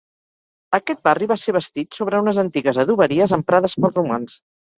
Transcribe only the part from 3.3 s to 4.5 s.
emprades pels romans.